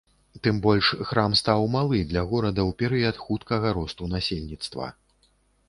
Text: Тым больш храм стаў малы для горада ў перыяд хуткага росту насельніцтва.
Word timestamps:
Тым 0.45 0.61
больш 0.61 0.87
храм 1.09 1.35
стаў 1.41 1.65
малы 1.75 1.99
для 2.15 2.23
горада 2.33 2.61
ў 2.69 2.79
перыяд 2.81 3.15
хуткага 3.27 3.77
росту 3.79 4.11
насельніцтва. 4.17 4.93